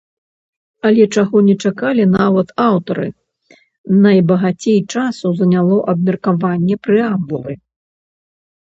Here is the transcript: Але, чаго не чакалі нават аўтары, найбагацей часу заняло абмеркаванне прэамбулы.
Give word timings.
Але, 0.89 1.03
чаго 1.19 1.35
не 1.49 1.55
чакалі 1.67 2.03
нават 2.13 2.47
аўтары, 2.67 3.05
найбагацей 4.07 4.79
часу 4.97 5.27
заняло 5.45 5.77
абмеркаванне 5.95 6.75
прэамбулы. 6.89 7.53